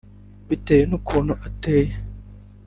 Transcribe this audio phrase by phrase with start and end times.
[0.47, 1.93] Bitewe n’ukuntu ateye